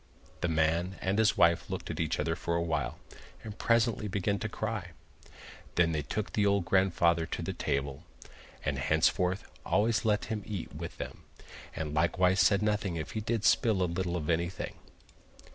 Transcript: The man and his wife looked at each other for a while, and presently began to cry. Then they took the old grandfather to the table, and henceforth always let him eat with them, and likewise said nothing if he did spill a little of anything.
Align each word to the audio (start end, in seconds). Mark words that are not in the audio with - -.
The 0.39 0.47
man 0.47 0.95
and 0.99 1.19
his 1.19 1.37
wife 1.37 1.69
looked 1.69 1.91
at 1.91 1.99
each 1.99 2.19
other 2.19 2.35
for 2.35 2.55
a 2.55 2.61
while, 2.63 2.97
and 3.43 3.55
presently 3.55 4.07
began 4.07 4.39
to 4.39 4.49
cry. 4.49 4.93
Then 5.75 5.91
they 5.91 6.01
took 6.01 6.33
the 6.33 6.43
old 6.43 6.65
grandfather 6.65 7.27
to 7.27 7.43
the 7.43 7.53
table, 7.53 8.03
and 8.65 8.79
henceforth 8.79 9.47
always 9.63 10.03
let 10.03 10.25
him 10.25 10.41
eat 10.43 10.73
with 10.73 10.97
them, 10.97 11.21
and 11.75 11.93
likewise 11.93 12.39
said 12.39 12.63
nothing 12.63 12.95
if 12.95 13.11
he 13.11 13.19
did 13.21 13.45
spill 13.45 13.83
a 13.83 13.83
little 13.85 14.17
of 14.17 14.27
anything. 14.27 14.73